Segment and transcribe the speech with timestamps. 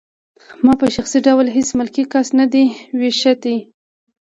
[0.63, 2.65] ما په شخصي ډول هېڅ ملکي کس نه دی
[2.99, 3.57] ویشتی